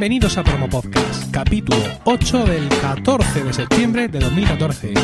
[0.00, 4.94] Bienvenidos a Promo Podcast, capítulo 8 del 14 de septiembre de 2014.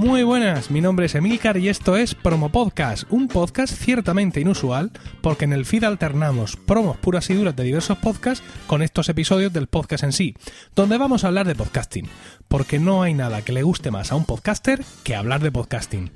[0.00, 4.92] Muy buenas, mi nombre es Emilcar y esto es Promo Podcast, un podcast ciertamente inusual
[5.20, 9.52] porque en el feed alternamos promos puras y duras de diversos podcasts con estos episodios
[9.52, 10.34] del podcast en sí,
[10.74, 12.08] donde vamos a hablar de podcasting,
[12.48, 16.10] porque no hay nada que le guste más a un podcaster que hablar de podcasting.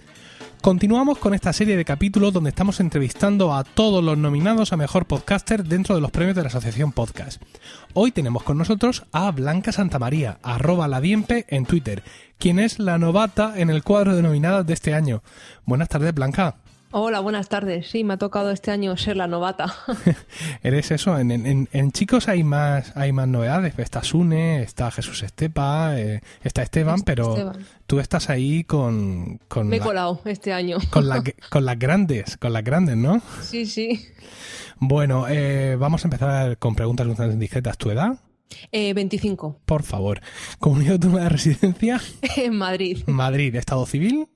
[0.65, 5.05] Continuamos con esta serie de capítulos donde estamos entrevistando a todos los nominados a Mejor
[5.05, 7.43] Podcaster dentro de los premios de la Asociación Podcast.
[7.93, 12.03] Hoy tenemos con nosotros a Blanca Santamaría, arroba la Diempe en Twitter,
[12.39, 15.23] quien es la novata en el cuadro de nominadas de este año.
[15.67, 16.57] Buenas tardes, Blanca.
[16.97, 17.89] Hola, buenas tardes.
[17.89, 19.75] Sí, me ha tocado este año ser la novata.
[20.63, 21.19] Eres eso.
[21.19, 23.77] En, en, en, chicos hay más hay más novedades.
[23.81, 27.67] Está Sune, está Jesús Estepa, eh, está Esteban, pero Esteban.
[27.89, 30.79] tú estás ahí con, con me he colado este año.
[30.91, 31.21] Con, la,
[31.51, 33.21] con las grandes, con las grandes, ¿no?
[33.43, 34.07] Sí, sí.
[34.79, 37.77] Bueno, eh, vamos a empezar con preguntas discretas.
[37.77, 38.21] ¿Tu edad?
[38.71, 39.63] Eh, 25.
[39.65, 40.21] Por favor.
[40.61, 42.01] ¿Comunidad de residencia?
[42.37, 43.03] en Madrid.
[43.09, 43.53] Madrid.
[43.57, 44.29] ¿Estado civil?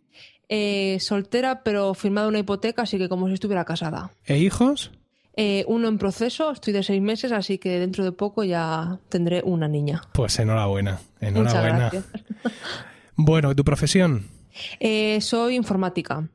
[0.49, 4.11] Eh, soltera, pero firmada una hipoteca, así que como si estuviera casada.
[4.25, 4.91] ¿E hijos?
[5.37, 9.43] Eh, uno en proceso, estoy de seis meses, así que dentro de poco ya tendré
[9.45, 10.03] una niña.
[10.13, 11.93] Pues enhorabuena, enhorabuena.
[13.15, 14.27] bueno, ¿tu profesión?
[14.81, 16.29] Eh, soy informática.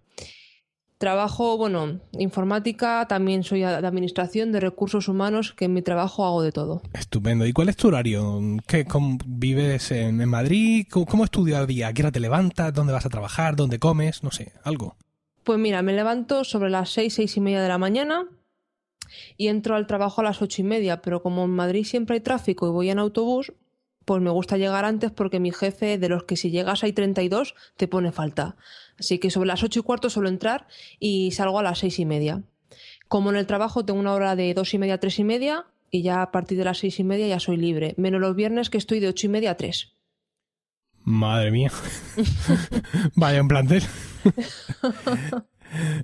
[1.03, 6.41] Trabajo, bueno, informática, también soy de administración de recursos humanos, que en mi trabajo hago
[6.41, 6.81] de todo.
[6.93, 7.45] Estupendo.
[7.45, 8.39] ¿Y cuál es tu horario?
[8.65, 8.85] ¿Qué,
[9.25, 10.87] ¿Vives en, Madrid?
[10.89, 11.89] ¿Cómo, ¿Cómo es tu día a día?
[11.89, 12.73] ¿A qué hora te levantas?
[12.73, 13.57] ¿Dónde vas a trabajar?
[13.57, 14.23] ¿Dónde comes?
[14.23, 14.95] No sé, algo.
[15.43, 18.25] Pues mira, me levanto sobre las seis, seis y media de la mañana
[19.35, 22.21] y entro al trabajo a las ocho y media, pero como en Madrid siempre hay
[22.21, 23.51] tráfico y voy en autobús,
[24.05, 27.55] pues me gusta llegar antes porque mi jefe, de los que si llegas hay 32,
[27.75, 28.55] te pone falta.
[28.99, 30.67] Así que sobre las ocho y cuarto suelo entrar
[30.99, 32.43] y salgo a las seis y media.
[33.07, 35.65] Como en el trabajo tengo una hora de dos y media a tres y media
[35.91, 38.69] y ya a partir de las seis y media ya soy libre, menos los viernes
[38.69, 39.93] que estoy de ocho y media a tres.
[41.03, 41.71] Madre mía.
[43.15, 43.83] Vaya un plantel.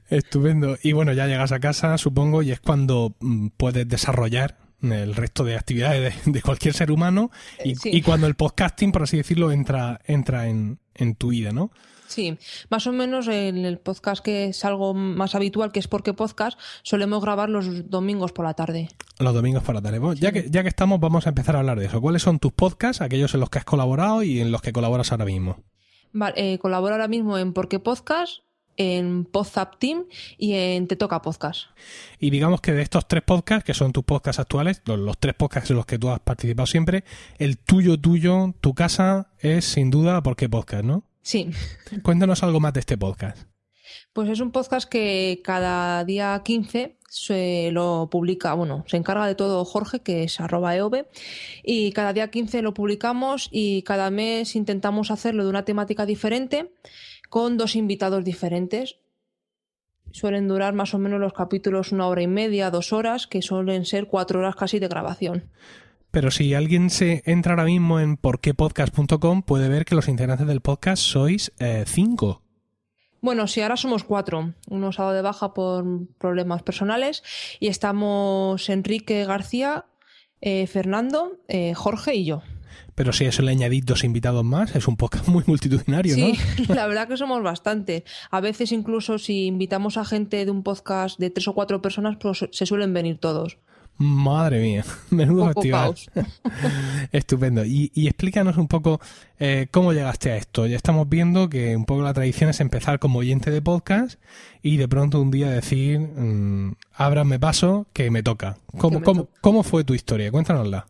[0.09, 0.77] Estupendo.
[0.83, 5.43] Y bueno, ya llegas a casa, supongo, y es cuando mm, puedes desarrollar el resto
[5.43, 7.31] de actividades de, cualquier ser humano
[7.63, 11.71] y, y, cuando el podcasting, por así decirlo, entra, entra en, en tu vida, ¿no?
[12.09, 12.39] Sí,
[12.69, 16.59] más o menos en el podcast que es algo más habitual, que es porque podcast,
[16.81, 18.89] solemos grabar los domingos por la tarde.
[19.19, 20.01] Los domingos por la tarde.
[20.15, 22.01] ya, que, ya que estamos, vamos a empezar a hablar de eso.
[22.01, 25.11] ¿Cuáles son tus podcasts, aquellos en los que has colaborado y en los que colaboras
[25.11, 25.63] ahora mismo?
[26.11, 28.39] Vale, eh, colaboro ahora mismo en Porque Podcast,
[28.79, 30.05] en Podzap Team
[30.37, 31.65] y en Te Toca Podcast.
[32.17, 35.35] Y digamos que de estos tres podcasts, que son tus podcasts actuales, los, los, tres
[35.35, 37.03] podcasts en los que tú has participado siempre,
[37.37, 41.03] el tuyo, tuyo, tu casa es sin duda ¿Por qué Podcast, ¿no?
[41.21, 41.51] Sí.
[42.01, 43.48] Cuéntanos algo más de este podcast.
[44.13, 49.35] Pues es un podcast que cada día 15 se lo publica, bueno, se encarga de
[49.35, 51.07] todo Jorge, que es arroba eove,
[51.63, 56.71] y cada día 15 lo publicamos y cada mes intentamos hacerlo de una temática diferente
[57.29, 58.97] con dos invitados diferentes.
[60.11, 63.85] Suelen durar más o menos los capítulos una hora y media, dos horas, que suelen
[63.85, 65.51] ser cuatro horas casi de grabación.
[66.11, 70.61] Pero si alguien se entra ahora mismo en porquepodcast.com puede ver que los integrantes del
[70.61, 72.41] podcast sois eh, cinco.
[73.21, 74.53] Bueno, sí, ahora somos cuatro.
[74.69, 75.85] Uno ha dado de baja por
[76.17, 77.23] problemas personales
[77.59, 79.85] y estamos Enrique García,
[80.41, 82.41] eh, Fernando, eh, Jorge y yo.
[82.95, 86.35] Pero si eso le añadís dos invitados más, es un podcast muy multitudinario, ¿no?
[86.35, 88.03] Sí, la verdad que somos bastante.
[88.29, 92.17] A veces incluso si invitamos a gente de un podcast de tres o cuatro personas,
[92.19, 93.57] pues se suelen venir todos.
[94.01, 95.93] Madre mía, menudo festival.
[97.11, 97.65] Estupendo.
[97.65, 99.01] Y, y, explícanos un poco
[99.39, 100.65] eh, cómo llegaste a esto.
[100.67, 104.17] Ya estamos viendo que un poco la tradición es empezar como oyente de podcast
[104.61, 108.57] y de pronto un día decir, mmm, ábrame paso, que me toca.
[108.77, 109.39] ¿Cómo, me cómo, toca.
[109.41, 110.31] ¿Cómo fue tu historia?
[110.31, 110.87] Cuéntanosla.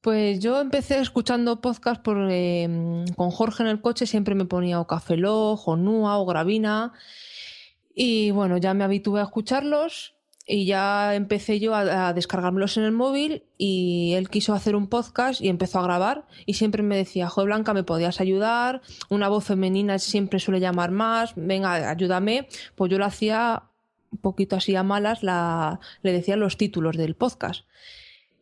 [0.00, 4.80] Pues yo empecé escuchando podcast por, eh, con Jorge en el coche, siempre me ponía
[4.80, 6.92] o Café Log, o Nua, o Gravina.
[7.94, 10.17] Y bueno, ya me habitué a escucharlos
[10.48, 14.88] y ya empecé yo a, a, descargármelos en el móvil y él quiso hacer un
[14.88, 18.80] podcast y empezó a grabar y siempre me decía, Joder Blanca, ¿me podías ayudar?
[19.10, 22.48] Una voz femenina siempre suele llamar más, venga, ayúdame.
[22.74, 23.64] Pues yo lo hacía
[24.10, 27.66] un poquito así a malas, la, le decía los títulos del podcast.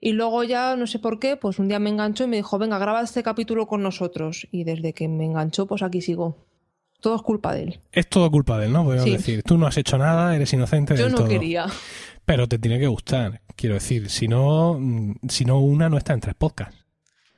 [0.01, 2.59] Y luego ya, no sé por qué, pues un día me enganchó y me dijo,
[2.59, 4.47] venga, graba este capítulo con nosotros.
[4.53, 6.37] Y desde que me enganchó, pues aquí sigo.
[7.01, 7.81] Todo es culpa de él.
[7.93, 8.85] Es todo culpa de él, ¿no?
[8.85, 9.13] Podemos sí.
[9.13, 11.29] decir, tú no has hecho nada, eres inocente Yo del no todo.
[11.29, 11.67] quería.
[12.25, 14.11] Pero te tiene que gustar, quiero decir.
[14.11, 14.81] Si no,
[15.29, 16.87] si no una no está en tres podcasts.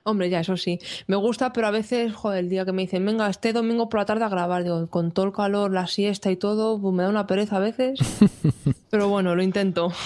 [0.05, 0.79] Hombre, ya, eso sí.
[1.07, 4.01] Me gusta, pero a veces, joder, el día que me dicen, venga, este domingo por
[4.01, 7.03] la tarde a grabar, digo, con todo el calor, la siesta y todo, pues me
[7.03, 8.01] da una pereza a veces.
[8.91, 9.93] pero bueno, lo intento.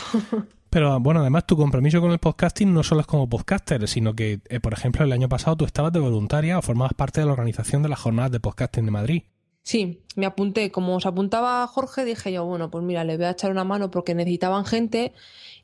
[0.70, 4.40] Pero bueno, además tu compromiso con el podcasting no solo es como podcaster, sino que,
[4.48, 7.32] eh, por ejemplo, el año pasado tú estabas de voluntaria o formabas parte de la
[7.32, 9.22] organización de las jornadas de podcasting de Madrid.
[9.62, 10.70] Sí, me apunté.
[10.70, 13.90] Como os apuntaba Jorge, dije yo, bueno, pues mira, le voy a echar una mano
[13.90, 15.12] porque necesitaban gente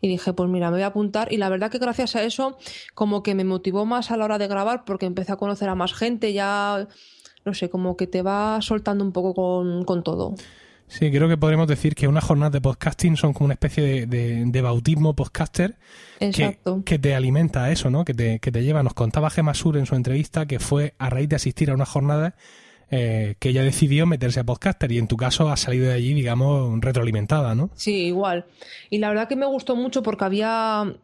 [0.01, 1.33] y dije, pues mira, me voy a apuntar.
[1.33, 2.57] Y la verdad que gracias a eso,
[2.95, 5.75] como que me motivó más a la hora de grabar porque empecé a conocer a
[5.75, 6.87] más gente, ya,
[7.45, 10.35] no sé, como que te va soltando un poco con, con todo.
[10.87, 14.63] Sí, creo que podríamos decir que unas jornadas de podcasting son como una especie de,
[14.63, 15.77] bautismo podcaster
[16.19, 18.07] que, que, te alimenta a eso, ¿no?
[18.07, 18.83] Que te, que te lleva.
[18.83, 21.85] Nos contaba Gemma Sur en su entrevista que fue a raíz de asistir a una
[21.85, 22.37] jornada
[22.91, 26.15] eh, que ella decidió meterse a podcaster y en tu caso ha salido de allí,
[26.15, 27.71] digamos, retroalimentada, ¿no?
[27.75, 28.47] Sí, igual.
[28.91, 30.95] Y la verdad que me gustó mucho porque había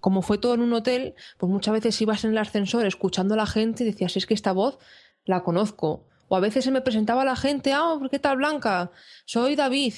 [0.00, 3.36] como fue todo en un hotel, pues muchas veces ibas en el ascensor escuchando a
[3.36, 4.78] la gente y decías, es que esta voz
[5.24, 6.06] la conozco.
[6.28, 8.92] O a veces se me presentaba la gente, ah, ¿qué tal Blanca?
[9.24, 9.94] Soy David.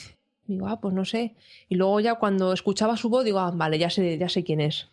[0.47, 1.35] Digo, ah, pues no sé.
[1.69, 4.63] Y luego ya cuando escuchaba su voz, digo, ah, vale, ya sé, ya sé quién
[4.63, 4.89] es.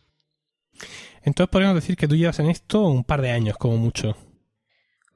[1.24, 4.18] Entonces podríamos decir que tú llevas en esto un par de años, como mucho.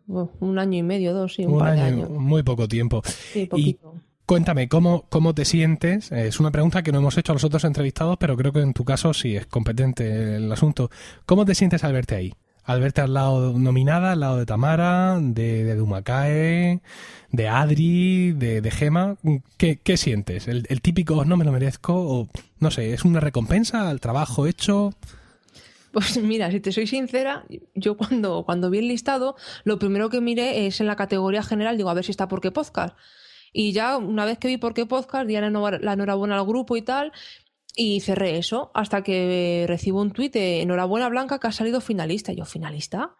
[0.10, 2.10] Un año y medio, dos, sí, un, par de años.
[2.10, 3.02] Muy poco tiempo.
[3.34, 3.78] Y
[4.26, 6.12] cuéntame, ¿cómo, ¿cómo te sientes?
[6.12, 8.74] Es una pregunta que no hemos hecho a los otros entrevistados, pero creo que en
[8.74, 10.90] tu caso sí es competente el asunto.
[11.26, 12.34] ¿Cómo te sientes al verte ahí?
[12.70, 16.82] al verte al lado nominada, al lado de Tamara, de, de Dumacae,
[17.32, 19.18] de Adri, de, de Gema,
[19.58, 20.48] ¿qué, qué sientes?
[20.48, 21.96] ¿El, típico no me lo merezco?
[21.96, 22.28] O
[22.60, 24.94] no sé, ¿es una recompensa al trabajo hecho?
[25.92, 30.22] Pues mira, si te soy sincera, yo cuando, cuando vi el listado, lo primero que
[30.22, 32.96] miré es en la categoría general, digo, a ver si está por qué podcast.
[33.52, 35.48] Y ya una vez que vi por qué podcast, di la
[35.94, 37.12] enhorabuena al grupo y tal,
[37.76, 42.32] y cerré eso hasta que recibo un tuit de enhorabuena Blanca que ha salido finalista.
[42.32, 43.16] Y yo, ¿finalista?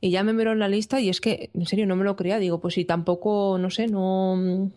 [0.00, 2.16] Y ya me miro en la lista y es que, en serio, no me lo
[2.16, 2.38] creía.
[2.38, 4.70] Digo, pues si tampoco, no sé, no,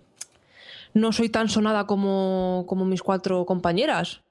[0.94, 4.22] no soy tan sonada como, como mis cuatro compañeras.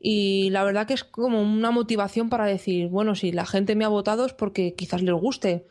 [0.00, 3.84] Y la verdad que es como una motivación para decir, bueno, si la gente me
[3.84, 5.66] ha votado es porque quizás les guste.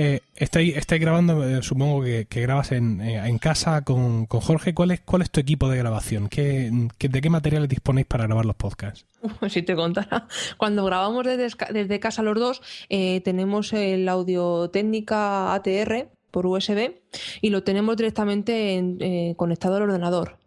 [0.00, 4.72] Eh, estáis, grabando, eh, supongo que, grabas en, eh, en casa con, con, Jorge.
[4.72, 6.28] ¿Cuál es, ¿Cuál es tu equipo de grabación?
[6.28, 6.70] ¿Qué,
[7.00, 9.06] de qué materiales disponéis para grabar los podcasts?
[9.48, 10.28] Si te contara.
[10.56, 16.92] Cuando grabamos desde, desde casa los dos, eh, tenemos el audio técnica ATR por USB
[17.40, 20.37] y lo tenemos directamente en, conectado al ordenador.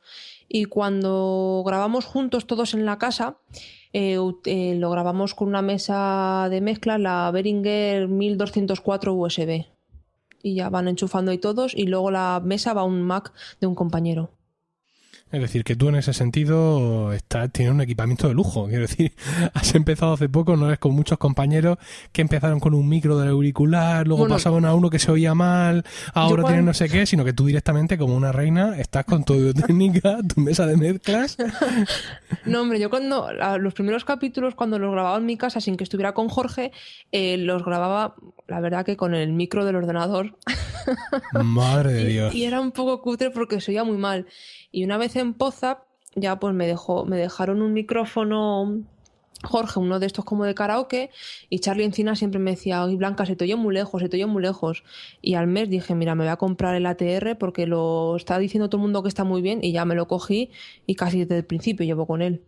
[0.53, 3.37] Y cuando grabamos juntos todos en la casa,
[3.93, 9.67] eh, eh, lo grabamos con una mesa de mezcla, la Behringer 1204 USB.
[10.43, 13.31] Y ya van enchufando ahí todos y luego la mesa va a un Mac
[13.61, 14.31] de un compañero.
[15.31, 18.67] Es decir, que tú en ese sentido estás, tienes un equipamiento de lujo.
[18.67, 19.13] Quiero decir,
[19.53, 21.77] has empezado hace poco, no eres con muchos compañeros
[22.11, 25.85] que empezaron con un micro del auricular, luego pasaban a uno que se oía mal,
[26.13, 29.53] ahora tienen no sé qué, sino que tú directamente, como una reina, estás con tu
[29.53, 31.37] técnica, tu mesa de mezclas.
[32.45, 33.29] no, hombre, yo cuando,
[33.59, 36.71] los primeros capítulos, cuando los grababa en mi casa sin que estuviera con Jorge,
[37.11, 38.15] eh, los grababa,
[38.47, 40.35] la verdad que con el micro del ordenador.
[41.43, 42.35] Madre de Dios.
[42.35, 44.25] Y, y era un poco cutre porque se oía muy mal.
[44.71, 45.83] Y una vez en Poza,
[46.15, 48.83] ya pues me dejó, me dejaron un micrófono
[49.43, 51.09] Jorge, uno de estos como de karaoke,
[51.49, 54.17] y Charlie Encina siempre me decía, oye Blanca, se te oye muy lejos, se te
[54.17, 54.83] oye muy lejos.
[55.21, 58.69] Y al mes dije, mira, me voy a comprar el ATR porque lo está diciendo
[58.69, 60.51] todo el mundo que está muy bien, y ya me lo cogí
[60.85, 62.43] y casi desde el principio llevo con él.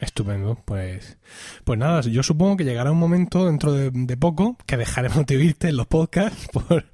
[0.00, 1.18] Estupendo, pues,
[1.64, 5.68] pues nada, yo supongo que llegará un momento dentro de, poco que dejaremos de oírte
[5.68, 6.86] en los podcasts por,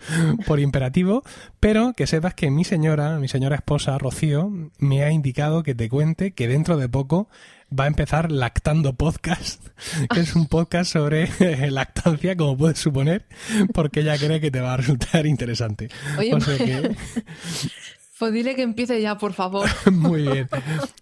[0.45, 1.23] por, imperativo,
[1.61, 5.89] pero que sepas que mi señora, mi señora esposa Rocío, me ha indicado que te
[5.89, 7.29] cuente que dentro de poco
[7.73, 9.65] va a empezar Lactando Podcast,
[10.13, 11.29] que es un podcast sobre
[11.71, 13.27] lactancia, como puedes suponer,
[13.73, 15.89] porque ella cree que te va a resultar interesante.
[16.19, 16.33] Oye,
[18.19, 19.69] Pues dile que empiece ya, por favor.
[19.93, 20.49] Muy bien.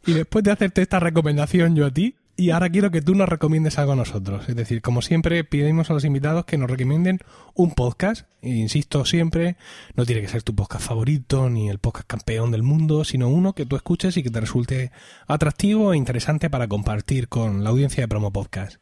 [0.06, 3.28] Y después de hacerte esta recomendación yo a ti, y ahora quiero que tú nos
[3.28, 4.48] recomiendes algo a nosotros.
[4.48, 7.20] Es decir, como siempre, pedimos a los invitados que nos recomienden
[7.54, 8.26] un podcast.
[8.42, 9.56] E insisto siempre,
[9.94, 13.52] no tiene que ser tu podcast favorito ni el podcast campeón del mundo, sino uno
[13.52, 14.90] que tú escuches y que te resulte
[15.28, 18.78] atractivo e interesante para compartir con la audiencia de Promo Podcast.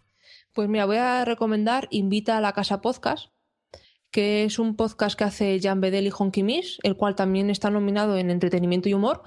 [0.54, 3.28] Pues mira, voy a recomendar Invita a la Casa Podcast,
[4.12, 7.70] que es un podcast que hace Jan Bedel y Honky Miss, el cual también está
[7.70, 9.22] nominado en entretenimiento y humor,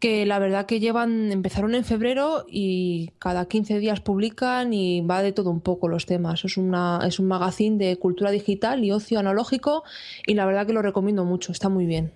[0.00, 5.22] que la verdad que llevan, empezaron en febrero y cada 15 días publican y va
[5.22, 6.44] de todo un poco los temas.
[6.44, 9.84] Es, una, es un magazine de cultura digital y ocio analógico
[10.26, 12.12] y la verdad que lo recomiendo mucho, está muy bien.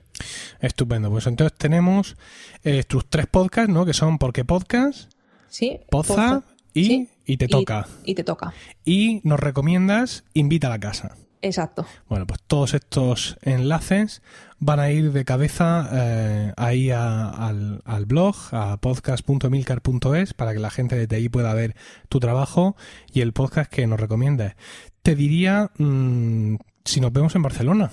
[0.60, 2.16] Estupendo, pues entonces tenemos
[2.64, 3.84] eh, tus tres podcasts, ¿no?
[3.86, 5.12] Que son Porque Podcast,
[5.48, 6.42] sí, Poza,
[6.72, 7.08] Y, Sí.
[7.24, 7.86] y te toca.
[8.04, 8.52] Y, te toca.
[8.84, 11.16] Y nos recomiendas Invita a la casa.
[11.42, 11.86] Exacto.
[12.08, 14.22] Bueno, pues todos estos enlaces
[14.58, 20.58] van a ir de cabeza eh, ahí a- al, al blog, a podcast.emilcar.es, para que
[20.58, 21.76] la gente desde ahí pueda ver
[22.08, 22.76] tu trabajo
[23.12, 24.54] y el podcast que nos recomiendes.
[25.02, 27.90] Te diría mm, si nos vemos en Barcelona.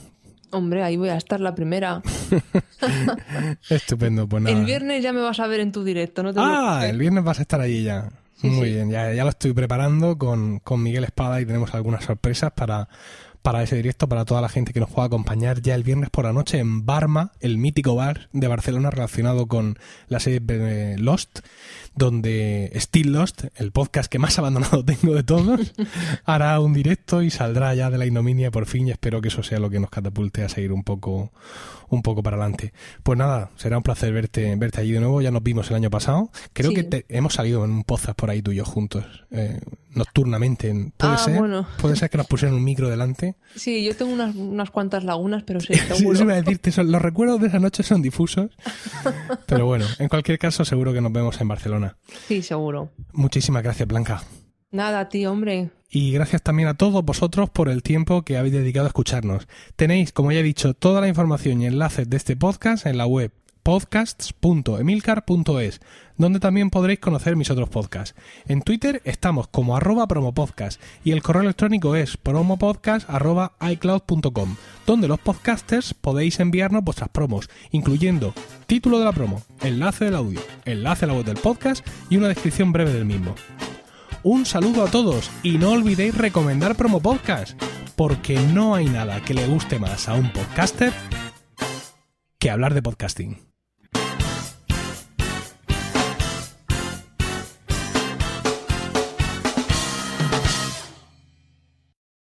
[0.51, 2.01] Hombre, ahí voy a estar la primera.
[3.69, 4.57] Estupendo, pues nada.
[4.57, 7.23] El viernes ya me vas a ver en tu directo, no te Ah, el viernes
[7.23, 8.09] vas a estar allí ya.
[8.35, 8.73] Sí, Muy sí.
[8.75, 12.89] bien, ya, ya lo estoy preparando con, con Miguel Espada y tenemos algunas sorpresas para,
[13.43, 16.25] para ese directo, para toda la gente que nos pueda acompañar ya el viernes por
[16.25, 21.39] la noche en Barma, el mítico bar de Barcelona relacionado con la serie Lost,
[21.95, 25.73] donde Still Lost, el podcast que más abandonado tengo de todos,
[26.25, 29.43] hará un directo y saldrá ya de la ignominia por fin y espero que eso
[29.43, 31.31] sea lo que nos catapulte a seguir un poco
[31.89, 32.73] un poco para adelante.
[33.03, 35.21] Pues nada, será un placer verte verte allí de nuevo.
[35.21, 36.31] Ya nos vimos el año pasado.
[36.53, 36.75] Creo Sí.
[36.77, 39.59] que te- hemos salido en un podcast por ahí tú y yo juntos, eh,
[39.93, 40.73] nocturnamente.
[40.97, 41.37] ¿Puede Ah, ser?
[41.37, 41.67] bueno.
[41.79, 43.32] ¿Puede ser que nos pusieran un micro delante?
[43.55, 46.13] Sí, yo tengo unas, unas cuantas lagunas, pero sí, Sí, seguro.
[46.13, 48.51] eso iba a decirte, son- los recuerdos de esa noche son difusos.
[49.47, 51.97] Pero bueno, en cualquier caso, seguro que nos vemos en Barcelona.
[52.27, 52.91] Sí, seguro.
[53.13, 54.23] Muchísimas gracias, Blanca.
[54.71, 55.69] Nada, tío, hombre.
[55.89, 59.47] Y gracias también a todos vosotros por el tiempo que habéis dedicado a escucharnos.
[59.75, 63.05] Tenéis, como ya he dicho, toda la información y enlaces de este podcast en la
[63.05, 63.31] web
[63.63, 65.81] podcasts.emilcar.es,
[66.17, 68.13] donde también podréis conocer mis otros podcasts.
[68.45, 74.55] En Twitter estamos como arroba promopodcast y el correo electrónico es promopodcast.icloud.com,
[74.85, 78.33] donde los podcasters podéis enviarnos vuestras promos, incluyendo
[78.67, 82.27] título de la promo, enlace del audio, enlace a la web del podcast y una
[82.27, 83.33] descripción breve del mismo.
[84.23, 87.61] Un saludo a todos y no olvidéis recomendar Promo Podcast,
[87.97, 90.93] porque no hay nada que le guste más a un podcaster
[92.39, 93.52] que hablar de podcasting.